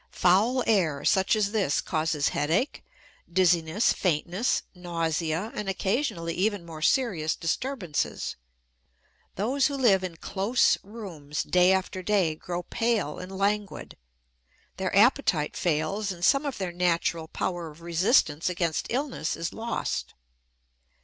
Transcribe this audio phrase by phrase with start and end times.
[0.09, 2.83] Foul air such as this causes headache,
[3.31, 8.35] dizziness, faintness, nausea, and occasionally even more serious disturbances.
[9.35, 13.95] Those who live in "close" rooms day after day grow pale and languid;
[14.77, 20.15] their appetite fails and some of their natural power of resistance against illness is lost.